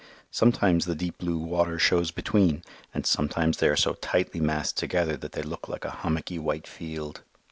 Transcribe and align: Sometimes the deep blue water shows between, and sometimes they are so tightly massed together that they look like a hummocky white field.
Sometimes 0.31 0.85
the 0.85 0.95
deep 0.95 1.19
blue 1.19 1.37
water 1.37 1.77
shows 1.77 2.09
between, 2.09 2.63
and 2.91 3.05
sometimes 3.05 3.57
they 3.59 3.67
are 3.67 3.75
so 3.75 3.93
tightly 3.93 4.39
massed 4.39 4.75
together 4.75 5.15
that 5.17 5.33
they 5.33 5.43
look 5.43 5.67
like 5.69 5.85
a 5.85 5.91
hummocky 5.91 6.39
white 6.39 6.65
field. 6.65 7.21